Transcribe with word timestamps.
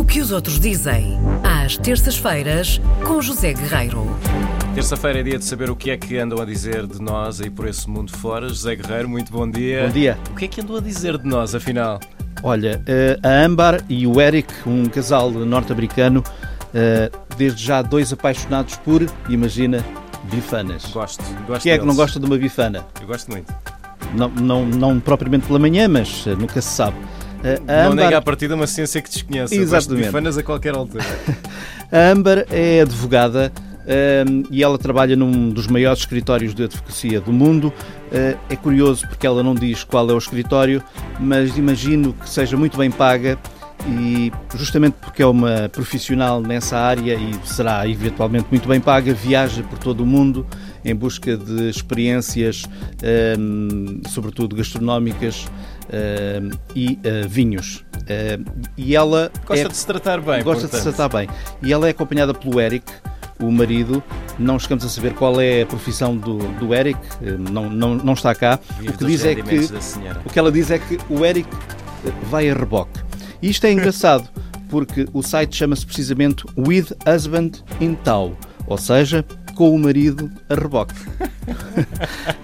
O 0.00 0.04
que 0.04 0.18
os 0.18 0.32
outros 0.32 0.58
dizem, 0.58 1.18
às 1.44 1.76
terças-feiras, 1.76 2.80
com 3.06 3.20
José 3.20 3.52
Guerreiro. 3.52 4.06
Terça-feira 4.74 5.20
é 5.20 5.22
dia 5.22 5.38
de 5.38 5.44
saber 5.44 5.68
o 5.68 5.76
que 5.76 5.90
é 5.90 5.96
que 5.98 6.16
andam 6.16 6.40
a 6.40 6.46
dizer 6.46 6.86
de 6.86 7.02
nós 7.02 7.38
aí 7.38 7.50
por 7.50 7.68
esse 7.68 7.86
mundo 7.88 8.10
fora. 8.16 8.48
José 8.48 8.76
Guerreiro, 8.76 9.10
muito 9.10 9.30
bom 9.30 9.48
dia. 9.48 9.82
Bom 9.84 9.92
dia. 9.92 10.18
O 10.30 10.36
que 10.36 10.46
é 10.46 10.48
que 10.48 10.62
andam 10.62 10.76
a 10.76 10.80
dizer 10.80 11.18
de 11.18 11.28
nós, 11.28 11.54
afinal? 11.54 12.00
Olha, 12.42 12.82
eh, 12.86 13.18
a 13.22 13.44
Ambar 13.44 13.84
e 13.90 14.06
o 14.06 14.18
Eric, 14.18 14.50
um 14.66 14.86
casal 14.86 15.30
norte-americano, 15.30 16.24
eh, 16.72 17.12
desde 17.36 17.62
já 17.62 17.82
dois 17.82 18.10
apaixonados 18.10 18.76
por, 18.76 19.06
imagina, 19.28 19.84
bifanas. 20.32 20.86
Gosto, 20.86 21.22
gosto 21.46 21.62
Quem 21.62 21.72
é 21.72 21.78
que 21.78 21.84
não 21.84 21.94
gosta 21.94 22.18
de 22.18 22.24
uma 22.24 22.38
bifana? 22.38 22.86
Eu 23.02 23.06
gosto 23.06 23.30
muito. 23.30 23.52
Não, 24.14 24.28
não, 24.30 24.64
não 24.64 24.98
propriamente 24.98 25.46
pela 25.46 25.58
manhã, 25.58 25.86
mas 25.88 26.24
eh, 26.26 26.34
nunca 26.34 26.62
se 26.62 26.70
sabe. 26.70 26.96
A 27.66 27.84
não 27.84 27.94
nega 27.94 28.18
à 28.18 28.22
partida 28.22 28.54
uma 28.54 28.66
ciência 28.66 29.00
que 29.00 29.10
desconhece. 29.10 29.56
Exatamente. 29.56 30.06
bifanas 30.06 30.36
a 30.36 30.42
qualquer 30.42 30.74
altura. 30.74 31.04
a 31.90 32.10
Amber 32.10 32.46
é 32.50 32.82
advogada 32.82 33.50
eh, 33.86 34.24
e 34.50 34.62
ela 34.62 34.78
trabalha 34.78 35.16
num 35.16 35.50
dos 35.50 35.66
maiores 35.66 36.00
escritórios 36.00 36.54
de 36.54 36.64
advocacia 36.64 37.20
do 37.20 37.32
mundo. 37.32 37.72
Eh, 38.12 38.36
é 38.50 38.56
curioso 38.56 39.06
porque 39.08 39.26
ela 39.26 39.42
não 39.42 39.54
diz 39.54 39.84
qual 39.84 40.08
é 40.10 40.12
o 40.12 40.18
escritório, 40.18 40.82
mas 41.18 41.56
imagino 41.56 42.12
que 42.12 42.28
seja 42.28 42.56
muito 42.56 42.76
bem 42.76 42.90
paga 42.90 43.38
e 43.88 44.32
justamente 44.56 44.94
porque 45.00 45.22
é 45.22 45.26
uma 45.26 45.68
profissional 45.68 46.40
nessa 46.40 46.78
área 46.78 47.14
e 47.14 47.34
será 47.44 47.86
eventualmente 47.88 48.46
muito 48.50 48.68
bem 48.68 48.80
paga, 48.80 49.12
viaja 49.12 49.62
por 49.62 49.78
todo 49.78 50.02
o 50.02 50.06
mundo 50.06 50.46
em 50.84 50.94
busca 50.94 51.36
de 51.36 51.68
experiências, 51.68 52.64
eh, 53.02 53.36
sobretudo 54.08 54.56
gastronómicas 54.56 55.46
eh, 55.90 56.40
e 56.74 56.98
eh, 57.02 57.26
vinhos. 57.28 57.84
Eh, 58.06 58.38
e 58.76 58.94
ela 58.96 59.30
Gosta 59.46 59.64
é- 59.64 59.68
de 59.68 59.76
se 59.76 59.86
tratar 59.86 60.20
bem, 60.20 60.42
gosta 60.42 60.62
portanto. 60.68 60.70
de 60.70 60.76
se 60.78 60.82
tratar 60.96 61.16
bem. 61.18 61.28
E 61.62 61.72
ela 61.72 61.86
é 61.86 61.90
acompanhada 61.90 62.32
pelo 62.32 62.60
Eric, 62.60 62.90
o 63.40 63.50
marido. 63.50 64.02
Não 64.38 64.58
chegamos 64.58 64.84
a 64.84 64.88
saber 64.88 65.12
qual 65.14 65.40
é 65.40 65.62
a 65.62 65.66
profissão 65.66 66.16
do, 66.16 66.38
do 66.58 66.74
Eric, 66.74 66.98
não, 67.50 67.68
não, 67.68 67.94
não 67.94 68.12
está 68.14 68.34
cá. 68.34 68.58
O 68.80 68.92
que 68.92 69.04
diz 69.04 69.24
é 69.24 69.34
que 69.34 69.68
o 70.24 70.30
que 70.30 70.38
ela 70.38 70.50
diz 70.52 70.70
é 70.70 70.78
que 70.78 70.98
o 71.10 71.24
Eric 71.24 71.48
vai 72.30 72.48
a 72.48 72.54
reboque. 72.54 72.99
E 73.42 73.48
isto 73.50 73.64
é 73.66 73.72
engraçado, 73.72 74.28
porque 74.68 75.06
o 75.12 75.22
site 75.22 75.56
chama-se 75.56 75.84
precisamente 75.86 76.44
With 76.56 76.88
Husband 77.06 77.52
in 77.80 77.94
Tow, 77.94 78.36
ou 78.66 78.78
seja, 78.78 79.24
com 79.54 79.74
o 79.74 79.78
marido 79.78 80.30
a 80.48 80.54
reboque. 80.54 80.94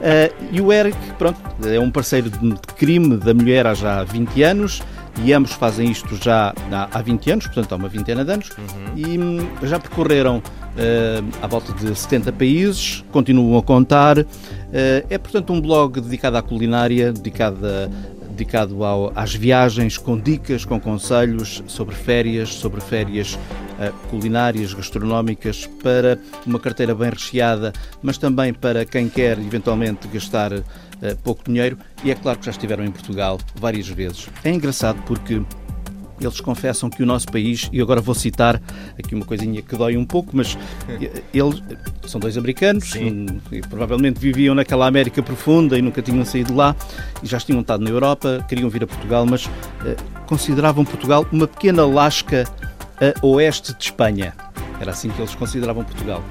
Eh, 0.00 0.32
e 0.52 0.60
o 0.60 0.72
Eric, 0.72 0.96
pronto, 1.18 1.38
é 1.64 1.78
um 1.80 1.90
parceiro 1.90 2.30
de 2.30 2.54
crime 2.76 3.16
da 3.16 3.32
mulher 3.34 3.66
há 3.66 3.74
já 3.74 4.04
20 4.04 4.42
anos 4.42 4.82
e 5.24 5.32
ambos 5.32 5.52
fazem 5.52 5.90
isto 5.90 6.16
já 6.16 6.54
há, 6.70 6.88
há 6.92 7.02
20 7.02 7.30
anos, 7.30 7.46
portanto 7.46 7.72
há 7.72 7.76
uma 7.76 7.88
vintena 7.88 8.24
de 8.24 8.32
anos, 8.32 8.50
e 8.94 9.18
hum, 9.18 9.46
já 9.62 9.78
percorreram 9.78 10.42
eh, 10.76 11.22
à 11.42 11.46
volta 11.46 11.72
de 11.72 11.94
70 11.94 12.32
países, 12.32 13.04
continuam 13.10 13.58
a 13.58 13.62
contar. 13.62 14.18
Eh, 14.18 15.04
é, 15.08 15.18
portanto, 15.18 15.52
um 15.52 15.60
blog 15.60 16.00
dedicado 16.00 16.36
à 16.36 16.42
culinária, 16.42 17.12
dedicado, 17.12 17.58
a- 17.66 17.88
dedicado 18.36 18.84
ao- 18.84 19.10
às 19.16 19.34
viagens, 19.34 19.96
com 19.96 20.18
dicas, 20.18 20.64
com 20.64 20.78
conselhos 20.78 21.62
sobre 21.66 21.94
férias, 21.94 22.54
sobre 22.54 22.80
férias 22.80 23.38
eh, 23.80 23.92
culinárias, 24.10 24.72
gastronómicas, 24.72 25.66
para 25.82 26.18
uma 26.46 26.58
carteira 26.60 26.94
bem 26.94 27.10
recheada, 27.10 27.72
mas 28.02 28.16
também 28.18 28.52
para 28.54 28.84
quem 28.84 29.08
quer 29.08 29.38
eventualmente 29.38 30.06
gastar 30.08 30.52
eh, 30.52 30.62
pouco 31.24 31.42
dinheiro. 31.44 31.76
E 32.04 32.10
é 32.10 32.14
claro 32.14 32.38
que 32.38 32.44
já 32.46 32.52
estiveram 32.52 32.84
em 32.84 32.90
Portugal 32.90 33.38
várias 33.54 33.88
vezes. 33.88 34.28
É 34.44 34.50
engraçado 34.50 35.02
porque 35.06 35.42
eles 36.20 36.40
confessam 36.40 36.88
que 36.88 37.02
o 37.02 37.06
nosso 37.06 37.26
país, 37.26 37.68
e 37.72 37.80
agora 37.80 38.00
vou 38.00 38.14
citar 38.14 38.60
aqui 38.98 39.14
uma 39.14 39.24
coisinha 39.24 39.60
que 39.62 39.76
dói 39.76 39.96
um 39.96 40.04
pouco, 40.04 40.30
mas 40.34 40.56
eles 41.32 41.62
são 42.06 42.20
dois 42.20 42.36
americanos, 42.36 42.94
e 42.94 43.60
provavelmente 43.68 44.18
viviam 44.18 44.54
naquela 44.54 44.86
América 44.86 45.22
profunda 45.22 45.78
e 45.78 45.82
nunca 45.82 46.00
tinham 46.02 46.24
saído 46.24 46.54
lá, 46.54 46.74
e 47.22 47.26
já 47.26 47.38
tinham 47.38 47.60
estado 47.60 47.82
na 47.82 47.90
Europa, 47.90 48.44
queriam 48.48 48.68
vir 48.68 48.84
a 48.84 48.86
Portugal, 48.86 49.26
mas 49.26 49.48
eh, 49.84 49.96
consideravam 50.26 50.84
Portugal 50.84 51.26
uma 51.32 51.46
pequena 51.46 51.84
Lasca 51.86 52.44
a 53.00 53.26
oeste 53.26 53.74
de 53.74 53.84
Espanha. 53.84 54.34
Era 54.80 54.90
assim 54.90 55.08
que 55.10 55.20
eles 55.20 55.34
consideravam 55.34 55.84
Portugal. 55.84 56.22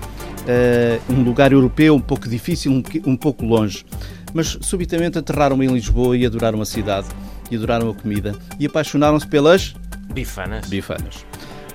Eh, 0.48 1.00
um 1.10 1.24
lugar 1.24 1.52
europeu 1.52 1.96
um 1.96 2.02
pouco 2.02 2.30
difícil, 2.30 2.72
um, 2.72 2.84
um 3.06 3.18
pouco 3.18 3.46
longe. 3.46 3.86
Mas 4.34 4.58
subitamente 4.62 5.18
aterraram 5.18 5.62
em 5.64 5.68
Lisboa 5.68 6.18
e 6.18 6.26
adoraram 6.26 6.62
a 6.62 6.66
cidade, 6.66 7.08
e 7.50 7.56
adoraram 7.56 7.90
a 7.90 7.94
comida, 7.94 8.36
e 8.60 8.66
apaixonaram-se 8.66 9.28
pelas 9.28 9.74
Bifanas. 10.16 10.68
bifanas. 10.70 11.26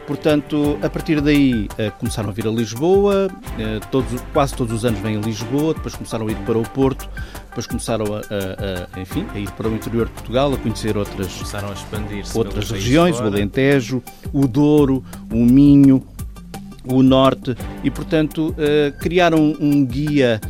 Portanto, 0.07 0.77
a 0.83 0.91
partir 0.91 1.21
daí 1.21 1.69
eh, 1.79 1.91
começaram 2.01 2.31
a 2.31 2.33
vir 2.33 2.45
a 2.49 2.51
Lisboa, 2.51 3.29
eh, 3.59 3.79
todos- 3.93 4.21
quase 4.33 4.55
todos 4.57 4.73
os 4.75 4.85
anos 4.85 4.99
vêm 4.99 5.17
a 5.17 5.21
Lisboa, 5.21 5.73
depois 5.73 5.95
começaram 5.95 6.27
a 6.27 6.33
ir 6.33 6.37
para 6.39 6.59
o 6.59 6.63
Porto, 6.63 7.09
depois 7.51 7.65
começaram 7.69 8.07
a, 8.17 8.19
a- 8.19 8.97
a, 8.97 9.01
enfim, 9.01 9.25
a 9.33 9.39
ir 9.39 9.49
para 9.53 9.69
o 9.69 9.75
interior 9.75 10.07
de 10.07 10.13
Portugal, 10.15 10.53
a 10.53 10.57
conhecer 10.57 10.97
outras, 10.97 11.33
Começaram 11.35 11.69
a 11.69 11.73
expandir-se. 11.75 12.37
outras 12.37 12.71
regiões, 12.73 13.15
o 13.15 13.19
fora. 13.19 13.29
Alentejo, 13.31 14.03
o 14.33 14.49
Douro, 14.49 15.05
o 15.31 15.37
Minho, 15.45 16.03
o 16.85 17.03
Norte, 17.05 17.55
e 17.85 17.91
portanto 17.91 18.53
eh, 18.59 18.93
criaram 18.99 19.55
um 19.61 19.85
guia 19.85 20.41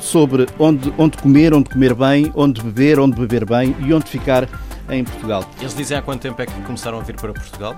sobre 0.00 0.46
onde, 0.58 0.90
onde 0.96 1.18
comer, 1.18 1.52
onde 1.52 1.68
comer 1.68 1.92
bem, 1.94 2.32
onde 2.34 2.62
beber, 2.62 2.98
onde 2.98 3.16
beber 3.20 3.44
bem 3.44 3.74
e 3.80 3.92
onde 3.92 4.06
ficar 4.08 4.48
em 4.90 5.04
Portugal. 5.04 5.44
Eles 5.60 5.74
dizem 5.76 5.96
há 5.96 6.02
quanto 6.02 6.22
tempo 6.22 6.40
é 6.40 6.46
que 6.46 6.60
começaram 6.62 6.98
a 6.98 7.02
vir 7.02 7.16
para 7.16 7.32
Portugal? 7.32 7.76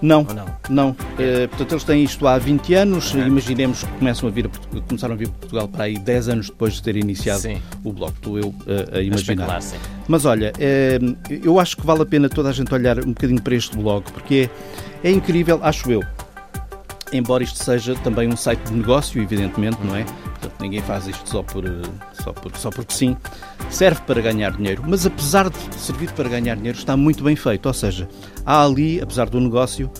Não, 0.00 0.24
Ou 0.28 0.32
não? 0.34 0.46
não. 0.70 0.96
Eh, 1.18 1.48
portanto, 1.48 1.72
eles 1.72 1.82
têm 1.82 2.04
isto 2.04 2.24
há 2.28 2.38
20 2.38 2.72
anos. 2.74 3.12
Imaginemos 3.14 3.82
que 3.82 3.90
começam 3.98 4.28
a 4.28 4.32
vir 4.32 4.46
a 4.46 4.80
começaram 4.82 5.14
a 5.14 5.16
vir 5.16 5.26
a 5.26 5.30
Portugal 5.32 5.66
para 5.66 5.84
aí 5.84 5.98
10 5.98 6.28
anos 6.28 6.46
depois 6.50 6.74
de 6.74 6.82
ter 6.84 6.96
iniciado 6.96 7.40
Sim. 7.40 7.60
o 7.82 7.92
blog. 7.92 8.12
Estou 8.12 8.38
eu 8.38 8.54
eh, 8.68 8.88
a 8.92 8.98
A 8.98 9.02
imaginar. 9.02 9.60
sim. 9.60 9.76
Mas 10.06 10.24
olha, 10.24 10.52
eh, 10.58 11.00
eu 11.42 11.58
acho 11.58 11.76
que 11.76 11.84
vale 11.84 12.02
a 12.02 12.06
pena 12.06 12.28
toda 12.28 12.48
a 12.48 12.52
gente 12.52 12.72
olhar 12.72 13.00
um 13.00 13.08
bocadinho 13.08 13.42
para 13.42 13.56
este 13.56 13.76
blog, 13.76 14.04
porque 14.12 14.48
é, 15.02 15.08
é 15.08 15.10
incrível, 15.10 15.58
acho 15.64 15.90
eu. 15.90 16.04
Embora 17.12 17.42
isto 17.42 17.58
seja 17.64 17.94
também 17.96 18.28
um 18.28 18.36
site 18.36 18.60
de 18.68 18.74
negócio, 18.74 19.20
evidentemente, 19.20 19.78
não 19.82 19.96
é? 19.96 20.04
Portanto, 20.04 20.54
ninguém 20.60 20.80
faz 20.82 21.08
isto 21.08 21.28
só, 21.28 21.42
por, 21.42 21.64
só, 22.22 22.32
por, 22.32 22.54
só 22.56 22.70
porque 22.70 22.92
sim. 22.94 23.16
Serve 23.70 24.00
para 24.06 24.20
ganhar 24.20 24.52
dinheiro, 24.52 24.82
mas 24.86 25.06
apesar 25.06 25.50
de 25.50 25.56
servir 25.78 26.10
para 26.12 26.28
ganhar 26.28 26.56
dinheiro, 26.56 26.78
está 26.78 26.96
muito 26.96 27.22
bem 27.22 27.36
feito. 27.36 27.66
Ou 27.66 27.74
seja, 27.74 28.08
há 28.44 28.64
ali, 28.64 29.00
apesar 29.00 29.28
do 29.28 29.40
negócio, 29.40 29.90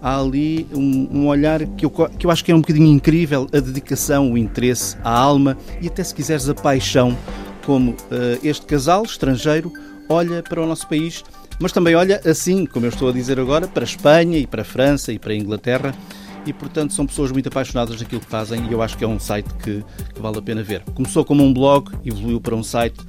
há 0.00 0.20
ali 0.20 0.66
um, 0.72 1.08
um 1.10 1.26
olhar 1.28 1.64
que 1.64 1.86
eu, 1.86 1.90
que 1.90 2.26
eu 2.26 2.30
acho 2.30 2.44
que 2.44 2.52
é 2.52 2.54
um 2.54 2.60
bocadinho 2.60 2.86
incrível, 2.86 3.48
a 3.52 3.58
dedicação, 3.58 4.32
o 4.32 4.38
interesse, 4.38 4.96
a 5.02 5.10
alma 5.10 5.56
e 5.80 5.88
até 5.88 6.04
se 6.04 6.14
quiseres 6.14 6.48
a 6.48 6.54
paixão, 6.54 7.16
como 7.64 7.96
eh, 8.10 8.38
este 8.44 8.66
casal 8.66 9.02
estrangeiro 9.04 9.72
olha 10.06 10.42
para 10.42 10.60
o 10.60 10.66
nosso 10.66 10.86
país, 10.86 11.24
mas 11.58 11.72
também 11.72 11.94
olha 11.94 12.20
assim, 12.26 12.66
como 12.66 12.84
eu 12.84 12.90
estou 12.90 13.08
a 13.08 13.12
dizer 13.12 13.40
agora, 13.40 13.66
para 13.66 13.82
a 13.82 13.86
Espanha 13.86 14.38
e 14.38 14.46
para 14.46 14.60
a 14.60 14.64
França 14.64 15.12
e 15.12 15.18
para 15.18 15.32
a 15.32 15.36
Inglaterra. 15.36 15.94
E, 16.46 16.52
portanto, 16.52 16.92
são 16.92 17.06
pessoas 17.06 17.32
muito 17.32 17.48
apaixonadas 17.48 17.98
daquilo 17.98 18.20
que 18.20 18.26
fazem 18.26 18.66
e 18.68 18.72
eu 18.72 18.82
acho 18.82 18.96
que 18.98 19.04
é 19.04 19.08
um 19.08 19.18
site 19.18 19.48
que, 19.54 19.84
que 20.14 20.20
vale 20.20 20.38
a 20.38 20.42
pena 20.42 20.62
ver. 20.62 20.82
Começou 20.94 21.24
como 21.24 21.42
um 21.42 21.52
blog, 21.52 21.90
evoluiu 22.04 22.40
para 22.40 22.54
um 22.54 22.62
site. 22.62 23.00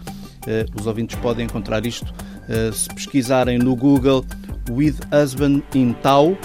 Eh, 0.47 0.65
os 0.79 0.85
ouvintes 0.87 1.17
podem 1.19 1.45
encontrar 1.45 1.85
isto 1.85 2.13
eh, 2.47 2.71
se 2.71 2.87
pesquisarem 2.89 3.57
no 3.57 3.75
Google 3.75 4.23
With 4.69 4.95
Husband 5.11 5.63
in 5.73 5.93
Tau, 5.93 6.37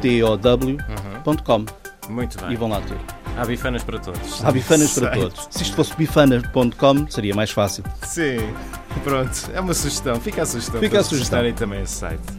T-O-W.com 0.00 1.64
Muito 2.08 2.38
e 2.38 2.46
bem. 2.46 2.56
vão 2.56 2.68
lá 2.68 2.80
ter. 2.80 2.96
Há 3.36 3.44
bifanas 3.44 3.84
para 3.84 3.98
todos. 3.98 4.44
Há 4.44 4.50
bifanas 4.50 4.94
para 4.98 5.10
todos. 5.10 5.46
Se 5.50 5.62
isto 5.62 5.76
fosse 5.76 5.94
bifanas.com 5.96 7.08
seria 7.08 7.34
mais 7.34 7.50
fácil. 7.50 7.84
Sim. 8.02 8.38
Pronto. 9.04 9.50
É 9.54 9.60
uma 9.60 9.74
sugestão. 9.74 10.20
Fica 10.20 10.42
a 10.42 10.46
sugestão. 10.46 10.80
Fica 10.80 11.00
a 11.00 11.04
sugestão. 11.04 11.52
também 11.52 11.82
esse 11.82 11.94
site. 11.94 12.37